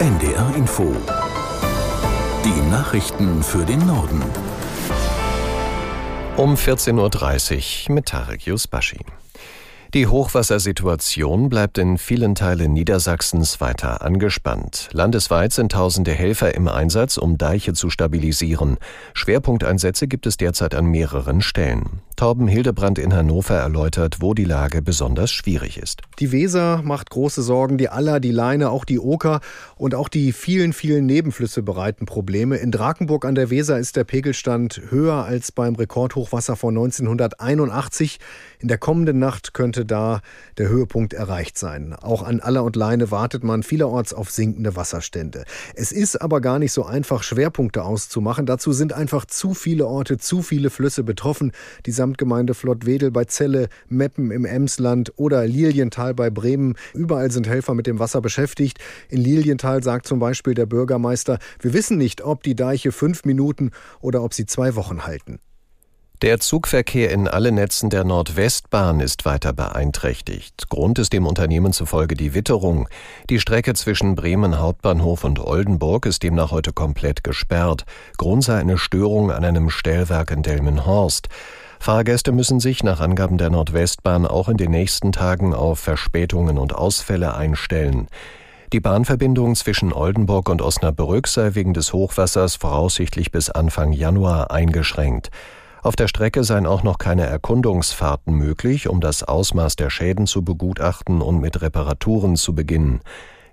NDR 0.00 0.54
Info. 0.56 0.96
Die 2.42 2.70
Nachrichten 2.70 3.42
für 3.42 3.66
den 3.66 3.86
Norden. 3.86 4.22
Um 6.38 6.54
14.30 6.54 7.90
Uhr 7.90 7.94
mit 7.96 8.06
Tarek 8.06 8.46
Yusbashi. 8.46 9.00
Die 9.92 10.06
Hochwassersituation 10.06 11.50
bleibt 11.50 11.76
in 11.76 11.98
vielen 11.98 12.34
Teilen 12.34 12.72
Niedersachsens 12.72 13.60
weiter 13.60 14.00
angespannt. 14.00 14.88
Landesweit 14.92 15.52
sind 15.52 15.72
tausende 15.72 16.12
Helfer 16.12 16.54
im 16.54 16.66
Einsatz, 16.66 17.18
um 17.18 17.36
Deiche 17.36 17.74
zu 17.74 17.90
stabilisieren. 17.90 18.78
Schwerpunkteinsätze 19.12 20.08
gibt 20.08 20.26
es 20.26 20.38
derzeit 20.38 20.74
an 20.74 20.86
mehreren 20.86 21.42
Stellen. 21.42 22.00
Torben 22.20 22.48
Hildebrand 22.48 22.98
in 22.98 23.14
Hannover 23.14 23.54
erläutert, 23.54 24.20
wo 24.20 24.34
die 24.34 24.44
Lage 24.44 24.82
besonders 24.82 25.32
schwierig 25.32 25.78
ist. 25.78 26.02
Die 26.18 26.32
Weser 26.32 26.82
macht 26.82 27.08
große 27.08 27.40
Sorgen, 27.40 27.78
die 27.78 27.88
Aller, 27.88 28.20
die 28.20 28.30
Leine, 28.30 28.68
auch 28.68 28.84
die 28.84 29.00
Oker 29.00 29.40
und 29.76 29.94
auch 29.94 30.10
die 30.10 30.32
vielen, 30.32 30.74
vielen 30.74 31.06
Nebenflüsse 31.06 31.62
bereiten 31.62 32.04
Probleme. 32.04 32.58
In 32.58 32.72
Drakenburg 32.72 33.24
an 33.24 33.36
der 33.36 33.48
Weser 33.48 33.78
ist 33.78 33.96
der 33.96 34.04
Pegelstand 34.04 34.82
höher 34.90 35.24
als 35.24 35.50
beim 35.50 35.74
Rekordhochwasser 35.76 36.56
von 36.56 36.76
1981. 36.76 38.20
In 38.58 38.68
der 38.68 38.76
kommenden 38.76 39.18
Nacht 39.18 39.54
könnte 39.54 39.86
da 39.86 40.20
der 40.58 40.68
Höhepunkt 40.68 41.14
erreicht 41.14 41.56
sein. 41.56 41.94
Auch 41.94 42.22
an 42.22 42.40
Aller 42.40 42.64
und 42.64 42.76
Leine 42.76 43.10
wartet 43.10 43.44
man 43.44 43.62
vielerorts 43.62 44.12
auf 44.12 44.30
sinkende 44.30 44.76
Wasserstände. 44.76 45.46
Es 45.74 45.90
ist 45.90 46.20
aber 46.20 46.42
gar 46.42 46.58
nicht 46.58 46.72
so 46.72 46.84
einfach, 46.84 47.22
Schwerpunkte 47.22 47.82
auszumachen. 47.82 48.44
Dazu 48.44 48.72
sind 48.72 48.92
einfach 48.92 49.24
zu 49.24 49.54
viele 49.54 49.86
Orte, 49.86 50.18
zu 50.18 50.42
viele 50.42 50.68
Flüsse 50.68 51.02
betroffen. 51.02 51.52
Die 51.86 51.92
Gesamtgemeinde 52.10 52.54
Flottwedel 52.54 53.12
bei 53.12 53.24
Celle, 53.24 53.68
Meppen 53.88 54.32
im 54.32 54.44
Emsland 54.44 55.12
oder 55.16 55.46
Lilienthal 55.46 56.12
bei 56.12 56.28
Bremen. 56.28 56.74
Überall 56.92 57.30
sind 57.30 57.46
Helfer 57.46 57.74
mit 57.74 57.86
dem 57.86 58.00
Wasser 58.00 58.20
beschäftigt. 58.20 58.78
In 59.10 59.20
Lilienthal 59.20 59.82
sagt 59.84 60.06
zum 60.06 60.18
Beispiel 60.18 60.54
der 60.54 60.66
Bürgermeister, 60.66 61.38
wir 61.60 61.72
wissen 61.72 61.98
nicht, 61.98 62.22
ob 62.22 62.42
die 62.42 62.56
Deiche 62.56 62.90
fünf 62.90 63.24
Minuten 63.24 63.70
oder 64.00 64.24
ob 64.24 64.34
sie 64.34 64.46
zwei 64.46 64.74
Wochen 64.74 65.06
halten. 65.06 65.38
Der 66.22 66.38
Zugverkehr 66.38 67.12
in 67.12 67.28
allen 67.28 67.54
Netzen 67.54 67.88
der 67.88 68.04
Nordwestbahn 68.04 69.00
ist 69.00 69.24
weiter 69.24 69.54
beeinträchtigt. 69.54 70.68
Grund 70.68 70.98
ist 70.98 71.14
dem 71.14 71.26
Unternehmen 71.26 71.72
zufolge 71.72 72.14
die 72.14 72.34
Witterung. 72.34 72.88
Die 73.30 73.40
Strecke 73.40 73.72
zwischen 73.72 74.16
Bremen 74.16 74.58
Hauptbahnhof 74.58 75.24
und 75.24 75.38
Oldenburg 75.38 76.04
ist 76.04 76.22
demnach 76.22 76.50
heute 76.50 76.74
komplett 76.74 77.24
gesperrt. 77.24 77.86
Grund 78.18 78.44
sei 78.44 78.58
eine 78.58 78.76
Störung 78.76 79.30
an 79.30 79.44
einem 79.44 79.70
Stellwerk 79.70 80.30
in 80.30 80.42
Delmenhorst. 80.42 81.28
Fahrgäste 81.82 82.30
müssen 82.32 82.60
sich 82.60 82.82
nach 82.82 83.00
Angaben 83.00 83.38
der 83.38 83.48
Nordwestbahn 83.48 84.26
auch 84.26 84.50
in 84.50 84.58
den 84.58 84.70
nächsten 84.70 85.12
Tagen 85.12 85.54
auf 85.54 85.80
Verspätungen 85.80 86.58
und 86.58 86.74
Ausfälle 86.74 87.34
einstellen. 87.34 88.08
Die 88.74 88.80
Bahnverbindung 88.80 89.54
zwischen 89.54 89.94
Oldenburg 89.94 90.50
und 90.50 90.60
Osnabrück 90.60 91.26
sei 91.26 91.54
wegen 91.54 91.72
des 91.72 91.94
Hochwassers 91.94 92.56
voraussichtlich 92.56 93.32
bis 93.32 93.48
Anfang 93.48 93.92
Januar 93.92 94.50
eingeschränkt. 94.50 95.30
Auf 95.82 95.96
der 95.96 96.06
Strecke 96.06 96.44
seien 96.44 96.66
auch 96.66 96.82
noch 96.82 96.98
keine 96.98 97.24
Erkundungsfahrten 97.24 98.34
möglich, 98.34 98.86
um 98.86 99.00
das 99.00 99.22
Ausmaß 99.22 99.76
der 99.76 99.88
Schäden 99.88 100.26
zu 100.26 100.44
begutachten 100.44 101.22
und 101.22 101.40
mit 101.40 101.62
Reparaturen 101.62 102.36
zu 102.36 102.54
beginnen. 102.54 103.00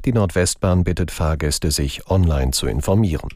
Die 0.03 0.12
Nordwestbahn 0.12 0.84
bittet 0.84 1.12
Fahrgäste, 1.12 1.72
sich 1.72 2.12
online 2.12 2.52
zu 2.52 2.67
informieren. 2.67 3.30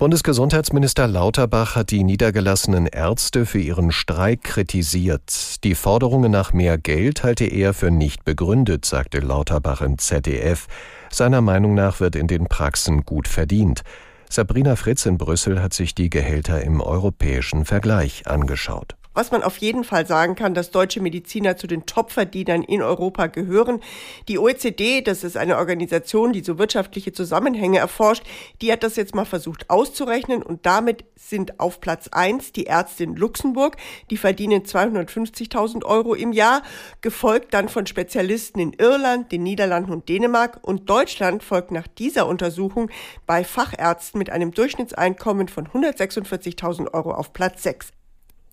Bundesgesundheitsminister 0.00 1.06
Lauterbach 1.06 1.76
hat 1.76 1.90
die 1.90 2.04
niedergelassenen 2.04 2.86
Ärzte 2.86 3.44
für 3.44 3.58
ihren 3.58 3.92
Streik 3.92 4.42
kritisiert. 4.42 5.62
Die 5.62 5.74
Forderungen 5.74 6.32
nach 6.32 6.54
mehr 6.54 6.78
Geld 6.78 7.22
halte 7.22 7.44
er 7.44 7.74
für 7.74 7.90
nicht 7.90 8.24
begründet, 8.24 8.86
sagte 8.86 9.18
Lauterbach 9.18 9.82
im 9.82 9.98
ZDF. 9.98 10.68
Seiner 11.10 11.42
Meinung 11.42 11.74
nach 11.74 12.00
wird 12.00 12.16
in 12.16 12.28
den 12.28 12.46
Praxen 12.46 13.02
gut 13.02 13.28
verdient. 13.28 13.82
Sabrina 14.30 14.74
Fritz 14.76 15.04
in 15.04 15.18
Brüssel 15.18 15.60
hat 15.60 15.74
sich 15.74 15.94
die 15.94 16.08
Gehälter 16.08 16.62
im 16.62 16.80
europäischen 16.80 17.66
Vergleich 17.66 18.26
angeschaut. 18.26 18.96
Was 19.12 19.32
man 19.32 19.42
auf 19.42 19.56
jeden 19.58 19.82
Fall 19.82 20.06
sagen 20.06 20.36
kann, 20.36 20.54
dass 20.54 20.70
deutsche 20.70 21.00
Mediziner 21.00 21.56
zu 21.56 21.66
den 21.66 21.84
Topverdienern 21.84 22.62
in 22.62 22.80
Europa 22.80 23.26
gehören. 23.26 23.80
Die 24.28 24.38
OECD, 24.38 25.02
das 25.02 25.24
ist 25.24 25.36
eine 25.36 25.56
Organisation, 25.56 26.32
die 26.32 26.44
so 26.44 26.58
wirtschaftliche 26.58 27.12
Zusammenhänge 27.12 27.78
erforscht, 27.78 28.22
die 28.62 28.70
hat 28.70 28.84
das 28.84 28.94
jetzt 28.94 29.16
mal 29.16 29.24
versucht 29.24 29.68
auszurechnen 29.68 30.44
und 30.44 30.64
damit 30.64 31.04
sind 31.16 31.58
auf 31.58 31.80
Platz 31.80 32.08
eins 32.12 32.52
die 32.52 32.64
Ärzte 32.64 33.02
in 33.02 33.16
Luxemburg, 33.16 33.76
die 34.10 34.16
verdienen 34.16 34.62
250.000 34.62 35.84
Euro 35.84 36.14
im 36.14 36.32
Jahr, 36.32 36.62
gefolgt 37.00 37.52
dann 37.52 37.68
von 37.68 37.86
Spezialisten 37.86 38.60
in 38.60 38.72
Irland, 38.74 39.32
den 39.32 39.42
Niederlanden 39.42 39.90
und 39.90 40.08
Dänemark 40.08 40.60
und 40.62 40.88
Deutschland 40.88 41.42
folgt 41.42 41.72
nach 41.72 41.88
dieser 41.88 42.28
Untersuchung 42.28 42.90
bei 43.26 43.42
Fachärzten 43.42 44.18
mit 44.18 44.30
einem 44.30 44.52
Durchschnittseinkommen 44.52 45.48
von 45.48 45.66
146.000 45.66 46.94
Euro 46.94 47.12
auf 47.12 47.32
Platz 47.32 47.64
sechs. 47.64 47.92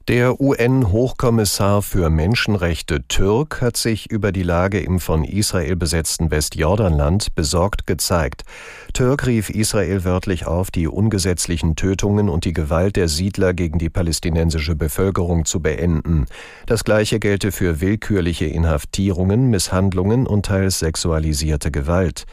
Der 0.08 0.40
UN-Hochkommissar 0.40 1.82
für 1.82 2.10
Menschenrechte 2.10 3.06
Türk 3.10 3.60
hat 3.60 3.76
sich 3.76 4.10
über 4.10 4.32
die 4.32 4.42
Lage 4.42 4.80
im 4.80 5.02
von 5.02 5.26
Israel 5.26 5.76
besetzten 5.76 6.32
Westjordanland 6.32 7.36
besorgt 7.36 7.86
gezeigt. 7.88 8.46
Türk 8.94 9.28
rief 9.28 9.50
Israel 9.50 10.06
wörtlich 10.06 10.48
auf, 10.48 10.72
die 10.72 10.88
ungesetzlichen 10.88 11.76
Tötungen 11.76 12.30
und 12.30 12.46
die 12.46 12.54
Gewalt 12.54 12.96
der 12.96 13.10
Siedler 13.10 13.54
gegen 13.54 13.80
die 13.80 13.90
palästinensische 13.90 14.76
Bevölkerung 14.76 15.44
zu 15.44 15.60
beenden. 15.60 16.28
Das 16.68 16.86
gleiche 16.86 17.20
gelte 17.20 17.52
für 17.52 17.82
willkürliche 17.82 18.46
Inhaftierungen, 18.46 19.50
Misshandlungen 19.50 20.26
und 20.26 20.46
teils 20.46 20.80
sexualisierte 20.80 21.70
Gewalt. 21.70 22.26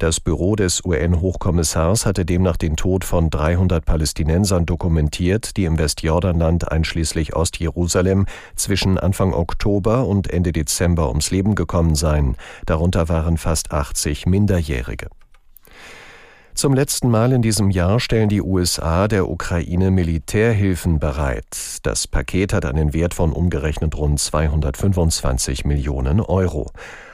Das 0.00 0.18
Büro 0.18 0.56
des 0.56 0.82
UN-Hochkommissars 0.82 2.06
hatte 2.06 2.24
demnach 2.24 2.56
den 2.56 2.74
Tod 2.74 3.04
von 3.04 3.28
300 3.28 3.84
Palästinensern 3.84 4.64
dokumentiert, 4.64 5.58
die 5.58 5.66
im 5.66 5.78
Westjordanland 5.78 6.72
einschließlich 6.72 7.36
Ostjerusalem 7.36 8.24
zwischen 8.56 8.96
Anfang 8.96 9.34
Oktober 9.34 10.06
und 10.06 10.30
Ende 10.30 10.52
Dezember 10.52 11.10
ums 11.10 11.30
Leben 11.30 11.54
gekommen 11.54 11.96
seien. 11.96 12.38
Darunter 12.64 13.10
waren 13.10 13.36
fast 13.36 13.72
80 13.72 14.24
Minderjährige. 14.24 15.08
Zum 16.54 16.72
letzten 16.72 17.10
Mal 17.10 17.32
in 17.32 17.42
diesem 17.42 17.68
Jahr 17.68 18.00
stellen 18.00 18.30
die 18.30 18.40
USA 18.40 19.06
der 19.06 19.28
Ukraine 19.28 19.90
Militärhilfen 19.90 20.98
bereit. 20.98 21.78
Das 21.82 22.08
Paket 22.08 22.54
hat 22.54 22.64
einen 22.64 22.94
Wert 22.94 23.12
von 23.12 23.32
umgerechnet 23.32 23.94
rund 23.94 24.18
225 24.18 25.66
Millionen 25.66 26.20
Euro. 26.20 26.70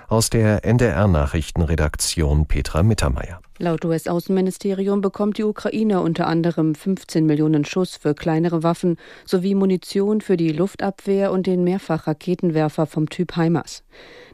Aus 0.08 0.30
der 0.30 0.64
NDR-Nachrichtenredaktion 0.64 2.46
Petra 2.46 2.84
Mittermeier. 2.84 3.40
Laut 3.58 3.84
US-Außenministerium 3.84 5.00
bekommt 5.00 5.36
die 5.36 5.42
Ukraine 5.42 6.00
unter 6.00 6.28
anderem 6.28 6.76
15 6.76 7.26
Millionen 7.26 7.64
Schuss 7.64 7.96
für 7.96 8.14
kleinere 8.14 8.62
Waffen 8.62 8.98
sowie 9.24 9.56
Munition 9.56 10.20
für 10.20 10.36
die 10.36 10.52
Luftabwehr 10.52 11.32
und 11.32 11.48
den 11.48 11.64
Mehrfachraketenwerfer 11.64 12.86
vom 12.86 13.08
Typ 13.08 13.34
HIMARS. 13.34 13.82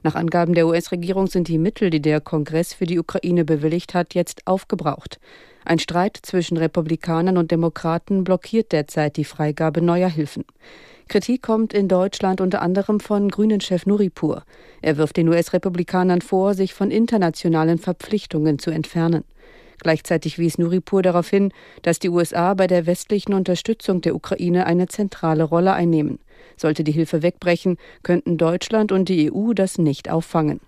Nach 0.02 0.14
Angaben 0.14 0.52
der 0.52 0.66
US-Regierung 0.66 1.26
sind 1.26 1.48
die 1.48 1.56
Mittel, 1.56 1.88
die 1.88 2.02
der 2.02 2.20
Kongress 2.20 2.74
für 2.74 2.84
die 2.84 2.98
Ukraine 2.98 3.46
bewilligt 3.46 3.94
hat, 3.94 4.12
jetzt 4.12 4.46
aufgebraucht. 4.46 5.20
Ein 5.64 5.78
Streit 5.78 6.18
zwischen 6.20 6.58
Republikanern 6.58 7.38
und 7.38 7.50
Demokraten 7.50 8.24
blockiert 8.24 8.72
derzeit 8.72 9.16
die 9.16 9.24
Freigabe 9.24 9.80
neuer 9.80 10.10
Hilfen. 10.10 10.44
Kritik 11.08 11.42
kommt 11.42 11.72
in 11.72 11.88
Deutschland 11.88 12.40
unter 12.40 12.62
anderem 12.62 13.00
von 13.00 13.28
Grünen-Chef 13.28 13.86
Nuripur. 13.86 14.44
Er 14.80 14.96
wirft 14.96 15.16
den 15.16 15.28
US-Republikanern 15.28 16.20
vor, 16.20 16.54
sich 16.54 16.74
von 16.74 16.90
internationalen 16.90 17.78
Verpflichtungen 17.78 18.58
zu 18.58 18.70
entfernen. 18.70 19.24
Gleichzeitig 19.78 20.38
wies 20.38 20.58
Nuripur 20.58 21.02
darauf 21.02 21.28
hin, 21.28 21.52
dass 21.82 21.98
die 21.98 22.08
USA 22.08 22.54
bei 22.54 22.68
der 22.68 22.86
westlichen 22.86 23.34
Unterstützung 23.34 24.00
der 24.00 24.14
Ukraine 24.14 24.66
eine 24.66 24.86
zentrale 24.86 25.42
Rolle 25.42 25.72
einnehmen. 25.72 26.20
Sollte 26.56 26.84
die 26.84 26.92
Hilfe 26.92 27.22
wegbrechen, 27.22 27.76
könnten 28.04 28.38
Deutschland 28.38 28.92
und 28.92 29.08
die 29.08 29.32
EU 29.32 29.52
das 29.54 29.78
nicht 29.78 30.08
auffangen. 30.08 30.60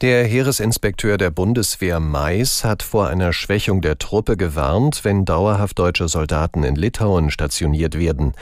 Der 0.00 0.24
Heeresinspekteur 0.24 1.18
der 1.18 1.30
Bundeswehr 1.30 1.98
Mais 1.98 2.64
hat 2.64 2.82
vor 2.82 3.08
einer 3.08 3.32
Schwächung 3.32 3.80
der 3.80 3.98
Truppe 3.98 4.36
gewarnt, 4.36 5.04
wenn 5.04 5.24
dauerhaft 5.24 5.78
deutsche 5.78 6.08
Soldaten 6.08 6.62
in 6.62 6.74
Litauen 6.74 7.30
stationiert 7.30 7.98
werden. 7.98 8.34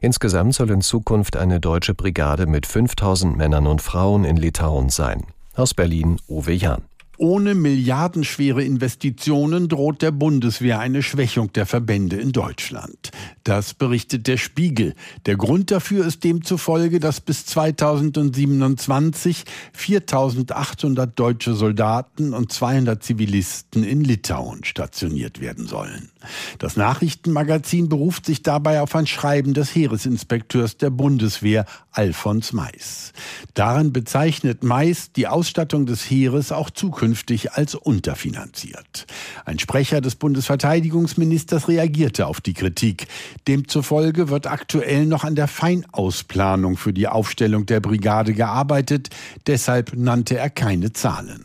Insgesamt 0.00 0.54
soll 0.54 0.70
in 0.70 0.80
Zukunft 0.80 1.36
eine 1.36 1.60
deutsche 1.60 1.94
Brigade 1.94 2.46
mit 2.46 2.66
5000 2.66 3.36
Männern 3.36 3.66
und 3.66 3.82
Frauen 3.82 4.24
in 4.24 4.36
Litauen 4.36 4.90
sein. 4.90 5.26
Aus 5.54 5.74
Berlin 5.74 6.18
Uwe 6.28 6.52
Jahn. 6.52 6.87
Ohne 7.20 7.56
milliardenschwere 7.56 8.62
Investitionen 8.62 9.68
droht 9.68 10.02
der 10.02 10.12
Bundeswehr 10.12 10.78
eine 10.78 11.02
Schwächung 11.02 11.52
der 11.52 11.66
Verbände 11.66 12.14
in 12.14 12.30
Deutschland. 12.30 13.10
Das 13.42 13.74
berichtet 13.74 14.28
der 14.28 14.36
Spiegel. 14.36 14.94
Der 15.26 15.36
Grund 15.36 15.72
dafür 15.72 16.06
ist 16.06 16.22
demzufolge, 16.22 17.00
dass 17.00 17.20
bis 17.20 17.44
2027 17.46 19.42
4800 19.72 21.18
deutsche 21.18 21.54
Soldaten 21.54 22.34
und 22.34 22.52
200 22.52 23.02
Zivilisten 23.02 23.82
in 23.82 24.04
Litauen 24.04 24.62
stationiert 24.62 25.40
werden 25.40 25.66
sollen. 25.66 26.10
Das 26.58 26.76
Nachrichtenmagazin 26.76 27.88
beruft 27.88 28.26
sich 28.26 28.42
dabei 28.42 28.80
auf 28.80 28.94
ein 28.94 29.06
Schreiben 29.08 29.54
des 29.54 29.74
Heeresinspekteurs 29.74 30.76
der 30.76 30.90
Bundeswehr, 30.90 31.64
Alfons 31.90 32.52
Mais. 32.52 33.12
Darin 33.54 33.92
bezeichnet 33.92 34.62
Mais 34.62 35.10
die 35.12 35.26
Ausstattung 35.26 35.86
des 35.86 36.08
Heeres 36.08 36.52
auch 36.52 36.70
zukünftig 37.08 37.52
als 37.52 37.74
unterfinanziert. 37.74 39.06
Ein 39.44 39.58
Sprecher 39.58 40.00
des 40.00 40.16
Bundesverteidigungsministers 40.16 41.68
reagierte 41.68 42.26
auf 42.26 42.40
die 42.40 42.54
Kritik. 42.54 43.06
Demzufolge 43.46 44.28
wird 44.28 44.46
aktuell 44.46 45.06
noch 45.06 45.24
an 45.24 45.34
der 45.34 45.48
Feinausplanung 45.48 46.76
für 46.76 46.92
die 46.92 47.08
Aufstellung 47.08 47.66
der 47.66 47.80
Brigade 47.80 48.34
gearbeitet. 48.34 49.08
Deshalb 49.46 49.94
nannte 49.96 50.36
er 50.36 50.50
keine 50.50 50.92
Zahlen. 50.92 51.44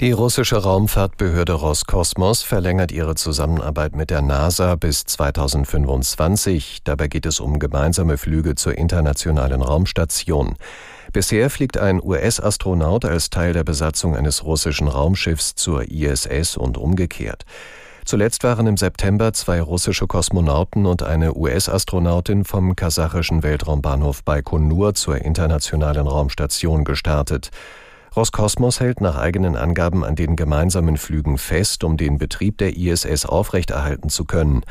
Die 0.00 0.12
russische 0.12 0.56
Raumfahrtbehörde 0.56 1.54
Roskosmos 1.54 2.42
verlängert 2.42 2.92
ihre 2.92 3.16
Zusammenarbeit 3.16 3.96
mit 3.96 4.10
der 4.10 4.22
NASA 4.22 4.76
bis 4.76 5.04
2025. 5.04 6.80
Dabei 6.84 7.08
geht 7.08 7.26
es 7.26 7.40
um 7.40 7.58
gemeinsame 7.58 8.16
Flüge 8.16 8.54
zur 8.54 8.78
internationalen 8.78 9.60
Raumstation. 9.60 10.54
Bisher 11.12 11.48
fliegt 11.48 11.78
ein 11.78 12.02
US-Astronaut 12.02 13.04
als 13.04 13.30
Teil 13.30 13.52
der 13.54 13.64
Besatzung 13.64 14.14
eines 14.14 14.44
russischen 14.44 14.88
Raumschiffs 14.88 15.54
zur 15.54 15.90
ISS 15.90 16.56
und 16.56 16.76
umgekehrt. 16.76 17.44
Zuletzt 18.04 18.42
waren 18.42 18.66
im 18.66 18.76
September 18.76 19.32
zwei 19.34 19.60
russische 19.60 20.06
Kosmonauten 20.06 20.86
und 20.86 21.02
eine 21.02 21.34
US-Astronautin 21.34 22.44
vom 22.44 22.74
kasachischen 22.74 23.42
Weltraumbahnhof 23.42 24.24
Baikonur 24.24 24.94
zur 24.94 25.16
internationalen 25.16 26.06
Raumstation 26.06 26.84
gestartet. 26.84 27.50
Roskosmos 28.16 28.80
hält 28.80 29.00
nach 29.00 29.16
eigenen 29.16 29.56
Angaben 29.56 30.04
an 30.04 30.16
den 30.16 30.36
gemeinsamen 30.36 30.96
Flügen 30.96 31.36
fest, 31.36 31.84
um 31.84 31.96
den 31.96 32.18
Betrieb 32.18 32.58
der 32.58 32.76
ISS 32.76 33.26
aufrechterhalten 33.26 34.08
zu 34.08 34.24
können. 34.24 34.62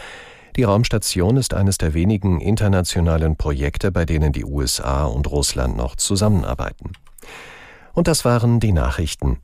Die 0.57 0.63
Raumstation 0.63 1.37
ist 1.37 1.53
eines 1.53 1.77
der 1.77 1.93
wenigen 1.93 2.41
internationalen 2.41 3.37
Projekte, 3.37 3.91
bei 3.91 4.05
denen 4.05 4.33
die 4.33 4.43
USA 4.43 5.05
und 5.05 5.29
Russland 5.29 5.77
noch 5.77 5.95
zusammenarbeiten. 5.95 6.93
Und 7.93 8.07
das 8.07 8.25
waren 8.25 8.59
die 8.59 8.71
Nachrichten. 8.71 9.37